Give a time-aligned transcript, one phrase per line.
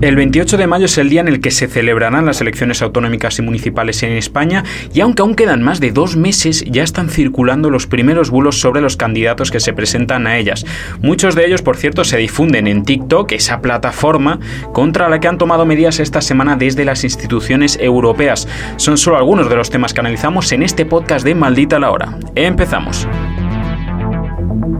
[0.00, 3.38] El 28 de mayo es el día en el que se celebrarán las elecciones autonómicas
[3.38, 7.70] y municipales en España y aunque aún quedan más de dos meses ya están circulando
[7.70, 10.66] los primeros bulos sobre los candidatos que se presentan a ellas.
[11.00, 14.40] Muchos de ellos, por cierto, se difunden en TikTok, esa plataforma
[14.72, 18.46] contra la que han tomado medidas esta semana desde las instituciones europeas.
[18.76, 22.18] Son solo algunos de los temas que analizamos en este podcast de Maldita la Hora.
[22.34, 23.08] Empezamos.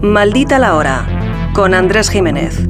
[0.02, 1.06] Maldita la Hora,
[1.54, 2.68] con Andrés Jiménez.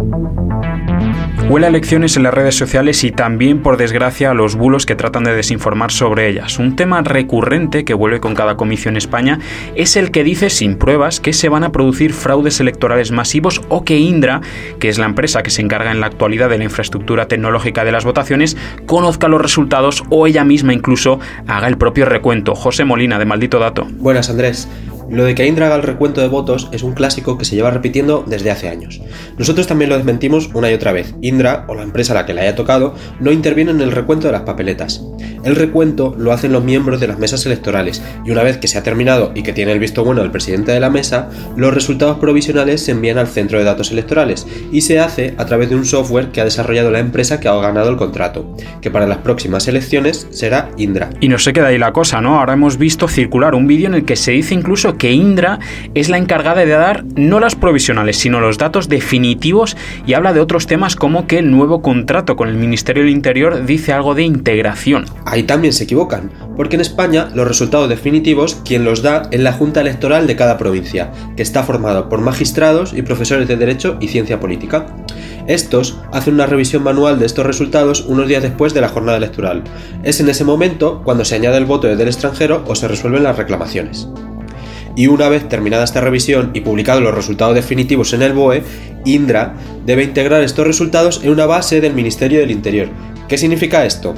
[1.47, 4.97] Huele a elecciones en las redes sociales y también, por desgracia, a los bulos que
[4.97, 6.59] tratan de desinformar sobre ellas.
[6.59, 9.39] Un tema recurrente que vuelve con cada comisión en España
[9.77, 13.85] es el que dice sin pruebas que se van a producir fraudes electorales masivos o
[13.85, 14.41] que Indra,
[14.81, 17.93] que es la empresa que se encarga en la actualidad de la infraestructura tecnológica de
[17.93, 22.55] las votaciones, conozca los resultados o ella misma incluso haga el propio recuento.
[22.55, 23.87] José Molina, de Maldito Dato.
[23.99, 24.67] Buenas, Andrés.
[25.15, 27.71] Lo de que Indra haga el recuento de votos es un clásico que se lleva
[27.71, 29.01] repitiendo desde hace años.
[29.39, 31.15] Nosotros también lo desmentimos una y otra vez.
[31.21, 34.27] Indra, o la empresa a la que le haya tocado, no interviene en el recuento
[34.27, 35.05] de las papeletas.
[35.45, 38.79] El recuento lo hacen los miembros de las mesas electorales, y una vez que se
[38.79, 42.19] ha terminado y que tiene el visto bueno del presidente de la mesa, los resultados
[42.19, 45.85] provisionales se envían al centro de datos electorales, y se hace a través de un
[45.85, 49.69] software que ha desarrollado la empresa que ha ganado el contrato, que para las próximas
[49.69, 51.11] elecciones será Indra.
[51.21, 52.39] Y no se queda ahí la cosa, ¿no?
[52.39, 55.59] Ahora hemos visto circular un vídeo en el que se dice incluso que Indra
[55.95, 60.41] es la encargada de dar no las provisionales, sino los datos definitivos y habla de
[60.41, 64.23] otros temas como que el nuevo contrato con el Ministerio del Interior dice algo de
[64.23, 65.05] integración.
[65.35, 69.53] Ahí también se equivocan, porque en España los resultados definitivos quien los da es la
[69.53, 74.07] Junta Electoral de cada provincia, que está formado por magistrados y profesores de Derecho y
[74.07, 74.87] Ciencia Política.
[75.49, 79.65] Estos hacen una revisión manual de estos resultados unos días después de la jornada electoral.
[80.05, 83.25] Es en ese momento cuando se añade el voto desde el extranjero o se resuelven
[83.25, 84.07] las reclamaciones
[84.97, 88.63] y una vez terminada esta revisión y publicados los resultados definitivos en el BOE,
[89.05, 92.89] Indra debe integrar estos resultados en una base del Ministerio del Interior.
[93.27, 94.15] ¿Qué significa esto?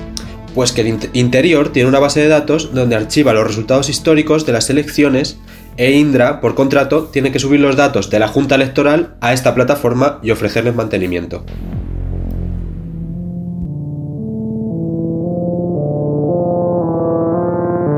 [0.56, 4.55] Pues que el Interior tiene una base de datos donde archiva los resultados históricos de
[4.55, 5.39] las elecciones
[5.77, 9.55] e Indra, por contrato, tiene que subir los datos de la Junta Electoral a esta
[9.55, 11.45] plataforma y ofrecerles mantenimiento.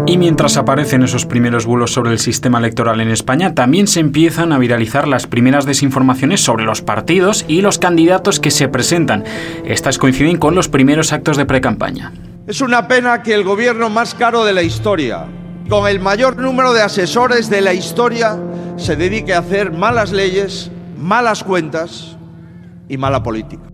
[0.08, 4.52] Y mientras aparecen esos primeros bulos sobre el sistema electoral en España, también se empiezan
[4.52, 9.22] a viralizar las primeras desinformaciones sobre los partidos y los candidatos que se presentan.
[9.64, 12.12] Estas coinciden con los primeros actos de precampaña.
[12.48, 15.26] Es una pena que el gobierno más caro de la historia,
[15.68, 18.38] con el mayor número de asesores de la historia,
[18.78, 22.16] se dedique a hacer malas leyes, malas cuentas
[22.88, 23.68] y mala política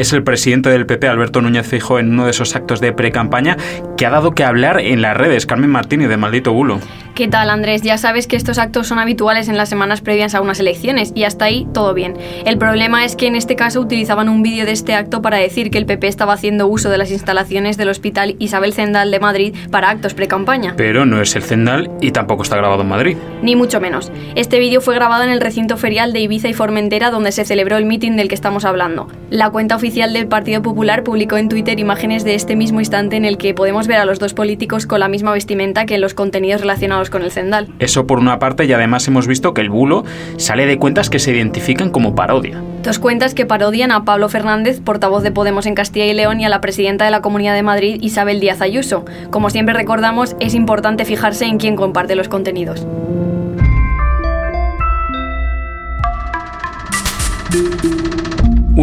[0.00, 3.56] es el presidente del PP, Alberto Núñez Fijo, en uno de esos actos de pre-campaña
[3.96, 5.46] que ha dado que hablar en las redes.
[5.46, 6.80] Carmen Martínez, de Maldito Bulo.
[7.20, 7.82] ¿Qué tal, Andrés?
[7.82, 11.24] Ya sabes que estos actos son habituales en las semanas previas a unas elecciones y
[11.24, 12.14] hasta ahí todo bien.
[12.46, 15.70] El problema es que en este caso utilizaban un vídeo de este acto para decir
[15.70, 19.54] que el PP estaba haciendo uso de las instalaciones del Hospital Isabel Zendal de Madrid
[19.70, 20.72] para actos pre-campaña.
[20.78, 23.18] Pero no es el Zendal y tampoco está grabado en Madrid.
[23.42, 24.10] Ni mucho menos.
[24.34, 27.76] Este vídeo fue grabado en el recinto ferial de Ibiza y Formentera donde se celebró
[27.76, 29.08] el mitin del que estamos hablando.
[29.28, 33.26] La cuenta oficial del Partido Popular publicó en Twitter imágenes de este mismo instante en
[33.26, 36.14] el que podemos ver a los dos políticos con la misma vestimenta que en los
[36.14, 37.68] contenidos relacionados con el Zendal.
[37.78, 40.04] Eso por una parte y además hemos visto que el bulo
[40.36, 42.62] sale de cuentas que se identifican como parodia.
[42.82, 46.44] Dos cuentas que parodian a Pablo Fernández, portavoz de Podemos en Castilla y León, y
[46.44, 49.04] a la presidenta de la Comunidad de Madrid, Isabel Díaz Ayuso.
[49.30, 52.86] Como siempre recordamos, es importante fijarse en quién comparte los contenidos.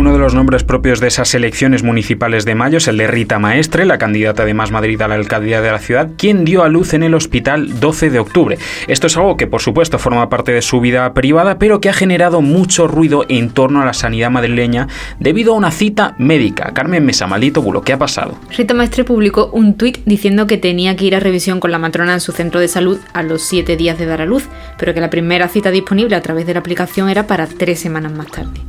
[0.07, 3.39] Uno de los nombres propios de esas elecciones municipales de mayo es el de Rita
[3.39, 6.69] Maestre, la candidata de Más Madrid a la alcaldía de la ciudad, quien dio a
[6.69, 8.57] luz en el hospital 12 de octubre.
[8.87, 11.93] Esto es algo que por supuesto forma parte de su vida privada, pero que ha
[11.93, 14.87] generado mucho ruido en torno a la sanidad madrileña
[15.19, 16.71] debido a una cita médica.
[16.73, 18.39] Carmen Mesa, maldito bulo, ¿qué ha pasado?
[18.57, 22.13] Rita Maestre publicó un tuit diciendo que tenía que ir a revisión con la matrona
[22.13, 24.47] en su centro de salud a los 7 días de dar a luz,
[24.79, 28.13] pero que la primera cita disponible a través de la aplicación era para tres semanas
[28.13, 28.61] más tarde.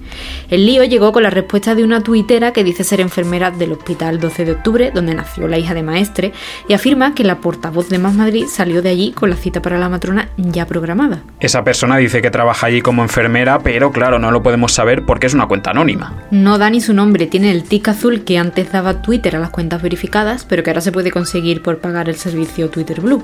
[0.51, 4.19] El lío llegó con la respuesta de una tuitera que dice ser enfermera del Hospital
[4.19, 6.33] 12 de Octubre, donde nació la hija de Maestre,
[6.67, 9.79] y afirma que la portavoz de Más Madrid salió de allí con la cita para
[9.79, 11.21] la matrona ya programada.
[11.39, 15.27] Esa persona dice que trabaja allí como enfermera, pero claro, no lo podemos saber porque
[15.27, 16.15] es una cuenta anónima.
[16.31, 19.51] No da ni su nombre, tiene el tic azul que antes daba Twitter a las
[19.51, 23.23] cuentas verificadas, pero que ahora se puede conseguir por pagar el servicio Twitter Blue.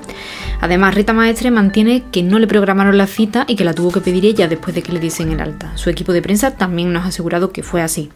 [0.60, 4.00] Además, Rita Maestre mantiene que no le programaron la cita y que la tuvo que
[4.02, 5.72] pedir ella después de que le dicen el alta.
[5.76, 8.10] Su equipo de prensa también nos ha asegurado que fue así.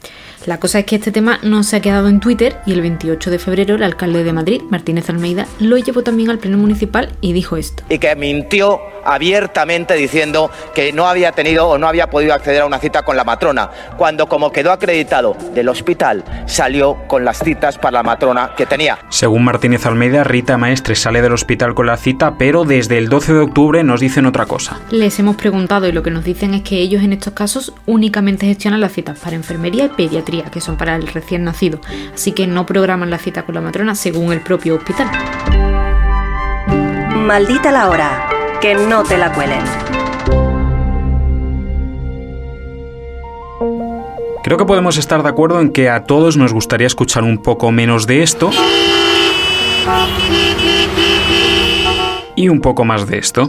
[0.46, 3.30] La cosa es que este tema no se ha quedado en Twitter y el 28
[3.30, 7.32] de febrero el alcalde de Madrid, Martínez Almeida, lo llevó también al Pleno Municipal y
[7.32, 7.84] dijo esto.
[7.88, 12.66] Y que mintió abiertamente diciendo que no había tenido o no había podido acceder a
[12.66, 17.78] una cita con la matrona, cuando como quedó acreditado del hospital, salió con las citas
[17.78, 18.98] para la matrona que tenía.
[19.08, 23.32] Según Martínez Almeida, Rita Maestre sale del hospital con la cita, pero desde el 12
[23.32, 24.78] de octubre nos dicen otra cosa.
[24.90, 28.46] Les hemos preguntado y lo que nos dicen es que ellos en estos casos únicamente
[28.46, 31.80] gestionan las citas para enfermería y pediatría, que son para el recién nacido,
[32.12, 35.08] así que no programan la cita con la matrona según el propio hospital.
[37.28, 38.27] Maldita la hora,
[38.60, 39.62] que no te la cuelen.
[44.42, 47.70] Creo que podemos estar de acuerdo en que a todos nos gustaría escuchar un poco
[47.70, 48.50] menos de esto
[52.34, 53.48] y un poco más de esto.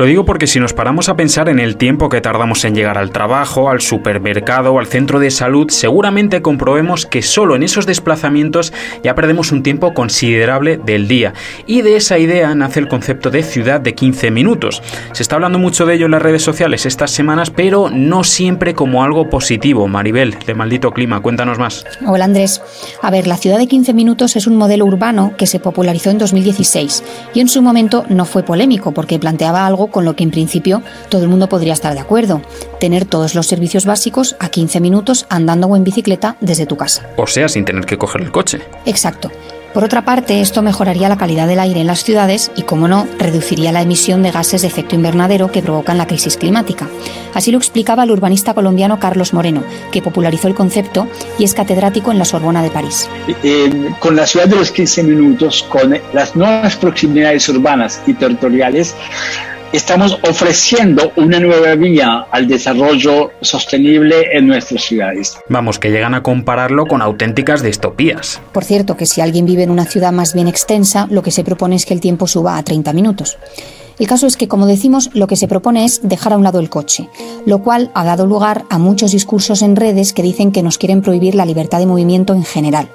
[0.00, 2.96] Lo digo porque si nos paramos a pensar en el tiempo que tardamos en llegar
[2.96, 8.72] al trabajo, al supermercado al centro de salud, seguramente comprobemos que solo en esos desplazamientos
[9.04, 11.34] ya perdemos un tiempo considerable del día.
[11.66, 14.82] Y de esa idea nace el concepto de ciudad de 15 minutos.
[15.12, 18.72] Se está hablando mucho de ello en las redes sociales estas semanas, pero no siempre
[18.72, 19.86] como algo positivo.
[19.86, 21.84] Maribel, de Maldito Clima, cuéntanos más.
[22.06, 22.62] Hola Andrés.
[23.02, 26.16] A ver, la ciudad de 15 minutos es un modelo urbano que se popularizó en
[26.16, 27.04] 2016
[27.34, 30.82] y en su momento no fue polémico porque planteaba algo con lo que en principio
[31.08, 32.42] todo el mundo podría estar de acuerdo,
[32.78, 37.08] tener todos los servicios básicos a 15 minutos andando o en bicicleta desde tu casa.
[37.16, 38.60] O sea, sin tener que coger el coche.
[38.86, 39.30] Exacto.
[39.72, 43.06] Por otra parte, esto mejoraría la calidad del aire en las ciudades y, como no,
[43.20, 46.88] reduciría la emisión de gases de efecto invernadero que provocan la crisis climática.
[47.34, 51.06] Así lo explicaba el urbanista colombiano Carlos Moreno, que popularizó el concepto
[51.38, 53.08] y es catedrático en la Sorbona de París.
[53.44, 58.96] Eh, con la ciudad de los 15 minutos, con las nuevas proximidades urbanas y territoriales,
[59.72, 65.38] estamos ofreciendo una nueva vía al desarrollo sostenible en nuestras ciudades.
[65.48, 68.40] Vamos, que llegan a compararlo con auténticas distopías.
[68.52, 71.44] Por cierto, que si alguien vive en una ciudad más bien extensa, lo que se
[71.44, 73.38] propone es que el tiempo suba a 30 minutos.
[74.00, 76.58] El caso es que, como decimos, lo que se propone es dejar a un lado
[76.58, 77.10] el coche,
[77.44, 81.02] lo cual ha dado lugar a muchos discursos en redes que dicen que nos quieren
[81.02, 82.88] prohibir la libertad de movimiento en general.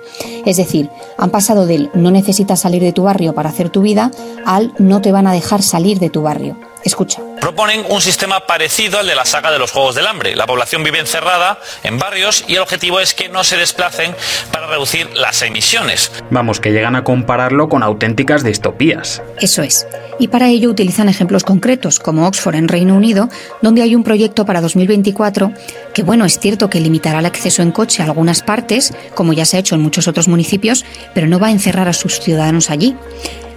[0.47, 4.09] Es decir, han pasado del no necesitas salir de tu barrio para hacer tu vida
[4.45, 6.57] al no te van a dejar salir de tu barrio.
[6.85, 7.19] Escucha.
[7.41, 10.35] Proponen un sistema parecido al de la saga de los Juegos del Hambre.
[10.35, 14.15] La población vive encerrada en barrios y el objetivo es que no se desplacen
[14.51, 16.11] para reducir las emisiones.
[16.29, 19.23] Vamos, que llegan a compararlo con auténticas distopías.
[19.41, 19.87] Eso es.
[20.19, 23.29] Y para ello utilizan ejemplos concretos, como Oxford en Reino Unido,
[23.63, 25.51] donde hay un proyecto para 2024
[25.95, 29.45] que, bueno, es cierto que limitará el acceso en coche a algunas partes, como ya
[29.45, 30.85] se ha hecho en muchos otros municipios,
[31.15, 32.95] pero no va a encerrar a sus ciudadanos allí.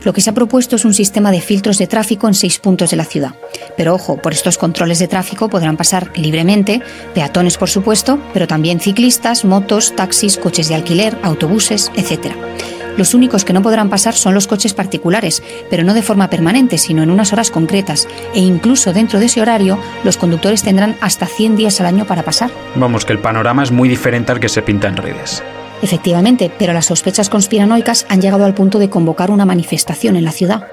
[0.04, 2.90] Lo que se ha propuesto es un sistema de filtros de tráfico en seis puntos
[2.90, 3.34] de la ciudad.
[3.76, 6.82] Pero ojo, por estos controles de tráfico podrán pasar libremente,
[7.14, 12.32] peatones por supuesto, pero también ciclistas, motos, taxis, coches de alquiler, autobuses, etc.
[12.98, 15.40] Los únicos que no podrán pasar son los coches particulares,
[15.70, 18.08] pero no de forma permanente, sino en unas horas concretas.
[18.34, 22.24] E incluso dentro de ese horario, los conductores tendrán hasta 100 días al año para
[22.24, 22.50] pasar.
[22.74, 25.44] Vamos, que el panorama es muy diferente al que se pinta en redes.
[25.82, 30.32] Efectivamente, pero las sospechas conspiranoicas han llegado al punto de convocar una manifestación en la
[30.32, 30.66] ciudad.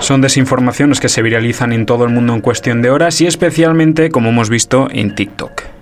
[0.00, 4.10] Son desinformaciones que se viralizan en todo el mundo en cuestión de horas y especialmente,
[4.10, 5.75] como hemos visto, en TikTok.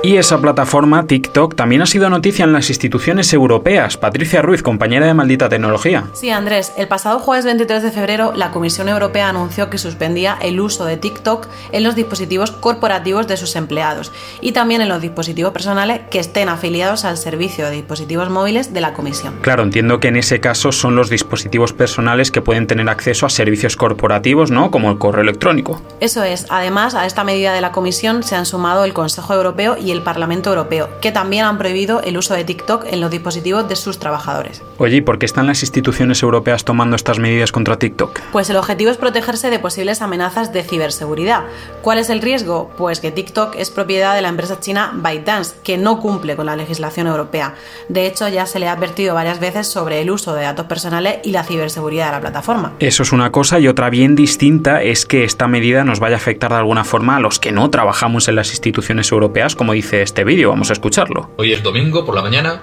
[0.00, 3.96] Y esa plataforma, TikTok, también ha sido noticia en las instituciones europeas.
[3.96, 6.04] Patricia Ruiz, compañera de Maldita Tecnología.
[6.12, 10.60] Sí, Andrés, el pasado jueves 23 de febrero la Comisión Europea anunció que suspendía el
[10.60, 15.52] uso de TikTok en los dispositivos corporativos de sus empleados y también en los dispositivos
[15.52, 19.34] personales que estén afiliados al servicio de dispositivos móviles de la Comisión.
[19.42, 23.30] Claro, entiendo que en ese caso son los dispositivos personales que pueden tener acceso a
[23.30, 24.70] servicios corporativos, ¿no?
[24.70, 25.82] Como el correo electrónico.
[25.98, 26.46] Eso es.
[26.50, 29.90] Además, a esta medida de la Comisión se han sumado el Consejo Europeo y y
[29.90, 33.74] el Parlamento Europeo, que también han prohibido el uso de TikTok en los dispositivos de
[33.74, 34.62] sus trabajadores.
[34.76, 38.20] Oye, ¿y por qué están las instituciones europeas tomando estas medidas contra TikTok?
[38.30, 41.44] Pues el objetivo es protegerse de posibles amenazas de ciberseguridad.
[41.80, 42.70] ¿Cuál es el riesgo?
[42.76, 46.56] Pues que TikTok es propiedad de la empresa china ByteDance, que no cumple con la
[46.56, 47.54] legislación europea.
[47.88, 51.20] De hecho, ya se le ha advertido varias veces sobre el uso de datos personales
[51.24, 52.74] y la ciberseguridad de la plataforma.
[52.78, 56.18] Eso es una cosa y otra bien distinta es que esta medida nos vaya a
[56.18, 60.02] afectar de alguna forma a los que no trabajamos en las instituciones europeas, como dice
[60.02, 60.50] este vídeo.
[60.50, 61.30] Vamos a escucharlo.
[61.36, 62.62] Hoy es domingo por la mañana.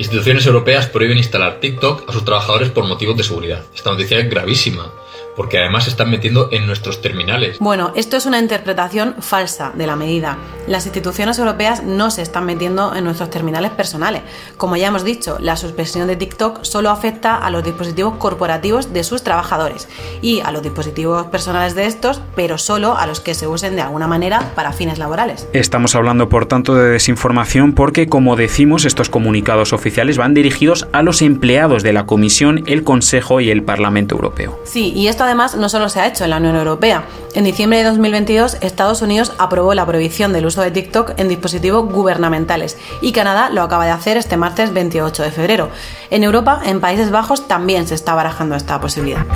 [0.00, 3.66] Instituciones europeas prohíben instalar TikTok a sus trabajadores por motivos de seguridad.
[3.74, 4.90] Esta noticia es gravísima
[5.36, 7.58] porque además se están metiendo en nuestros terminales.
[7.60, 10.36] Bueno, esto es una interpretación falsa de la medida.
[10.66, 14.22] Las instituciones europeas no se están metiendo en nuestros terminales personales.
[14.56, 19.04] Como ya hemos dicho, la suspensión de TikTok solo afecta a los dispositivos corporativos de
[19.04, 19.88] sus trabajadores
[20.20, 23.82] y a los dispositivos personales de estos, pero solo a los que se usen de
[23.82, 25.46] alguna manera para fines laborales.
[25.52, 31.02] Estamos hablando, por tanto, de desinformación porque, como decimos, estos comunicados oficiales van dirigidos a
[31.02, 34.58] los empleados de la Comisión, el Consejo y el Parlamento Europeo.
[34.64, 37.04] Sí, y esto además no solo se ha hecho en la Unión Europea.
[37.34, 41.92] En diciembre de 2022, Estados Unidos aprobó la prohibición del uso de TikTok en dispositivos
[41.92, 45.70] gubernamentales y Canadá lo acaba de hacer este martes 28 de febrero.
[46.10, 49.26] En Europa, en Países Bajos, también se está barajando esta posibilidad.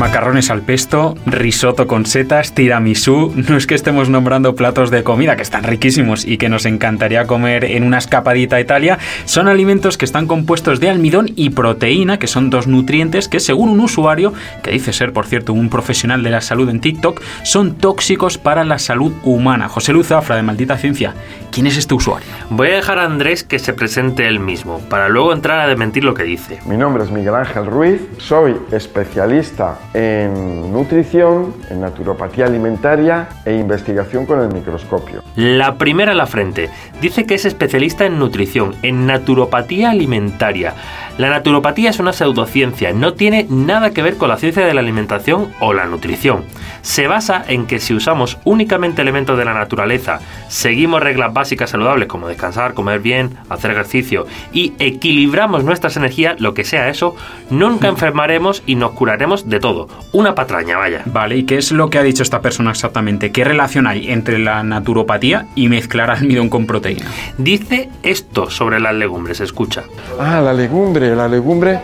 [0.00, 3.34] Macarrones al pesto, risotto con setas, tiramisú.
[3.36, 7.26] No es que estemos nombrando platos de comida que están riquísimos y que nos encantaría
[7.26, 8.98] comer en una escapadita a Italia.
[9.26, 13.68] Son alimentos que están compuestos de almidón y proteína, que son dos nutrientes que, según
[13.68, 17.74] un usuario, que dice ser, por cierto, un profesional de la salud en TikTok, son
[17.74, 19.68] tóxicos para la salud humana.
[19.68, 21.12] José Luz Zafra, de Maldita Ciencia.
[21.52, 22.26] ¿Quién es este usuario?
[22.48, 26.04] Voy a dejar a Andrés que se presente él mismo, para luego entrar a desmentir
[26.04, 26.58] lo que dice.
[26.64, 34.26] Mi nombre es Miguel Ángel Ruiz, soy especialista en nutrición, en naturopatía alimentaria e investigación
[34.26, 35.22] con el microscopio.
[35.34, 36.70] La primera a la frente.
[37.00, 40.74] Dice que es especialista en nutrición, en naturopatía alimentaria.
[41.20, 44.80] La naturopatía es una pseudociencia, no tiene nada que ver con la ciencia de la
[44.80, 46.46] alimentación o la nutrición.
[46.80, 52.08] Se basa en que si usamos únicamente elementos de la naturaleza, seguimos reglas básicas saludables
[52.08, 57.14] como descansar, comer bien, hacer ejercicio y equilibramos nuestras energías, lo que sea eso,
[57.50, 59.88] nunca enfermaremos y nos curaremos de todo.
[60.12, 61.02] Una patraña, vaya.
[61.04, 63.30] Vale, ¿y qué es lo que ha dicho esta persona exactamente?
[63.30, 67.04] ¿Qué relación hay entre la naturopatía y mezclar almidón con proteína?
[67.36, 69.84] Dice esto sobre las legumbres, escucha.
[70.18, 71.80] Ah, la legumbre, la legumbre.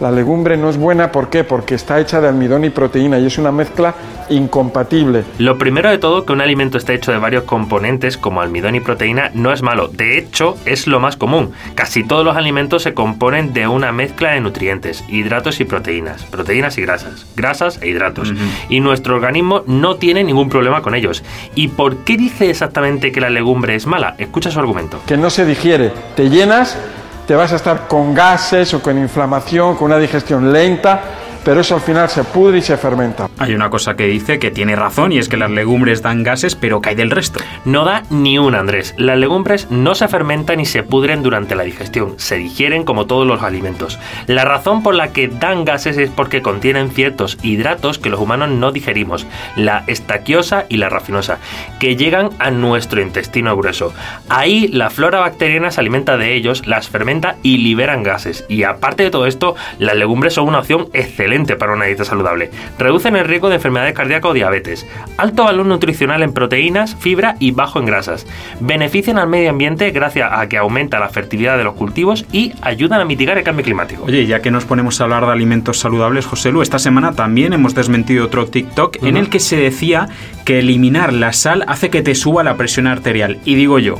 [0.00, 1.44] La legumbre no es buena, ¿por qué?
[1.44, 3.94] Porque está hecha de almidón y proteína y es una mezcla
[4.28, 5.24] incompatible.
[5.38, 8.80] Lo primero de todo, que un alimento esté hecho de varios componentes como almidón y
[8.80, 9.88] proteína no es malo.
[9.88, 11.52] De hecho, es lo más común.
[11.74, 16.76] Casi todos los alimentos se componen de una mezcla de nutrientes, hidratos y proteínas, proteínas
[16.78, 18.32] y grasas, grasas e hidratos.
[18.68, 21.22] Y nuestro organismo no tiene ningún problema con ellos.
[21.54, 24.14] ¿Y por qué dice exactamente que la legumbre es mala?
[24.18, 25.00] Escucha su argumento.
[25.06, 26.78] Que no se digiere, te llenas,
[27.26, 31.15] te vas a estar con gases o con inflamación, con una digestión lenta
[31.46, 33.30] pero eso al final se pudre y se fermenta.
[33.38, 36.56] Hay una cosa que dice que tiene razón y es que las legumbres dan gases,
[36.56, 37.38] pero ¿qué hay del resto?
[37.64, 38.96] No da ni un Andrés.
[38.98, 43.28] Las legumbres no se fermentan ni se pudren durante la digestión, se digieren como todos
[43.28, 43.96] los alimentos.
[44.26, 48.48] La razón por la que dan gases es porque contienen ciertos hidratos que los humanos
[48.48, 49.24] no digerimos,
[49.54, 51.38] la estaquiosa y la rafinosa,
[51.78, 53.94] que llegan a nuestro intestino grueso.
[54.28, 58.44] Ahí la flora bacteriana se alimenta de ellos, las fermenta y liberan gases.
[58.48, 62.50] Y aparte de todo esto, las legumbres son una opción excelente para una dieta saludable.
[62.78, 64.86] Reducen el riesgo de enfermedades cardíacas o diabetes.
[65.18, 68.26] Alto valor nutricional en proteínas, fibra y bajo en grasas.
[68.60, 73.00] Benefician al medio ambiente gracias a que aumenta la fertilidad de los cultivos y ayudan
[73.00, 74.04] a mitigar el cambio climático.
[74.04, 77.52] Oye, ya que nos ponemos a hablar de alimentos saludables, José Lu, esta semana también
[77.52, 80.08] hemos desmentido otro TikTok en el que se decía
[80.44, 83.38] que eliminar la sal hace que te suba la presión arterial.
[83.44, 83.96] Y digo yo,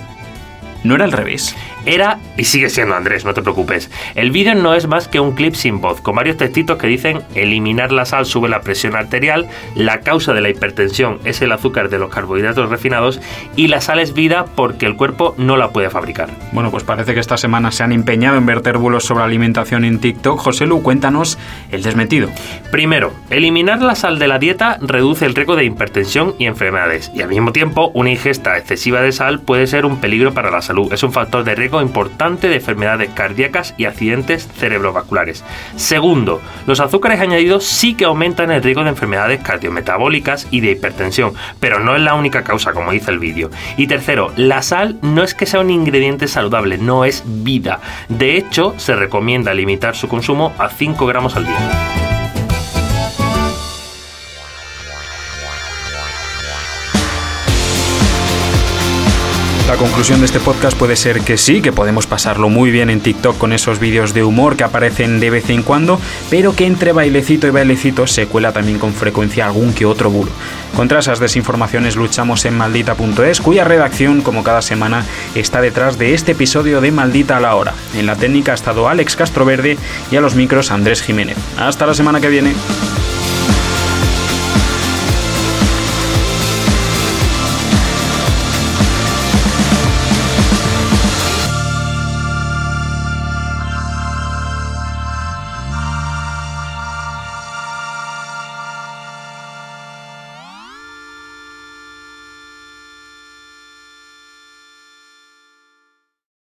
[0.87, 1.55] ¿no era al revés?
[1.85, 3.91] Era y sigue siendo Andrés, no te preocupes.
[4.15, 7.23] El vídeo no es más que un clip sin voz, con varios textitos que dicen
[7.35, 11.89] eliminar la sal sube la presión arterial, la causa de la hipertensión es el azúcar
[11.89, 13.21] de los carbohidratos refinados
[13.55, 16.29] y la sal es vida porque el cuerpo no la puede fabricar.
[16.53, 19.99] Bueno, pues parece que esta semana se han empeñado en verter bulos sobre alimentación en
[19.99, 20.39] TikTok.
[20.39, 21.39] José Lu, cuéntanos
[21.71, 22.31] el desmetido.
[22.71, 27.23] Primero, eliminar la sal de la dieta reduce el riesgo de hipertensión y enfermedades y
[27.23, 31.03] al mismo tiempo una ingesta excesiva de sal puede ser un peligro para la Es
[31.03, 35.45] un factor de riesgo importante de enfermedades cardíacas y accidentes cerebrovasculares.
[35.77, 41.33] Segundo, los azúcares añadidos sí que aumentan el riesgo de enfermedades cardiometabólicas y de hipertensión,
[41.61, 43.51] pero no es la única causa, como dice el vídeo.
[43.77, 47.81] Y tercero, la sal no es que sea un ingrediente saludable, no es vida.
[48.09, 52.06] De hecho, se recomienda limitar su consumo a 5 gramos al día.
[59.67, 63.01] La conclusión de este podcast puede ser que sí, que podemos pasarlo muy bien en
[63.01, 66.93] TikTok con esos vídeos de humor que aparecen de vez en cuando, pero que entre
[66.93, 70.31] bailecito y bailecito se cuela también con frecuencia algún que otro bulo.
[70.77, 75.05] Contra esas desinformaciones luchamos en maldita.es, cuya redacción, como cada semana,
[75.35, 77.75] está detrás de este episodio de Maldita a la hora.
[77.97, 79.79] En la técnica ha estado Alex Castroverde
[80.13, 81.37] y a los micros Andrés Jiménez.
[81.59, 82.55] Hasta la semana que viene.